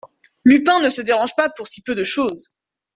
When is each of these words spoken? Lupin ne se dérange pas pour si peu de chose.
Lupin 0.45 0.79
ne 0.79 0.89
se 0.89 1.03
dérange 1.03 1.35
pas 1.35 1.51
pour 1.51 1.67
si 1.67 1.83
peu 1.83 1.93
de 1.93 2.03
chose. 2.03 2.57